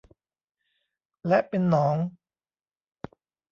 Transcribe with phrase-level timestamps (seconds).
[1.27, 1.95] และเป็นหนอง